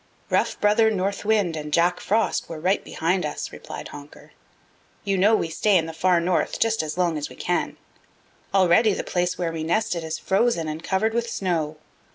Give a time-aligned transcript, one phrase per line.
[0.31, 4.31] "Rough Brother North Wind and Jack Frost were right behind us," replied Honker.
[5.03, 7.77] "You know we stay in the Far North just as long as we can.
[8.51, 11.77] Already the place where we nested is frozen and covered with snow.